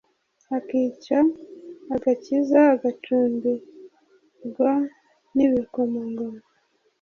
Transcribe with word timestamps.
akica 0.57 1.17
agakiza, 1.95 2.59
agacungirwa 2.75 4.71
n'ibikomangoma. 5.35 6.41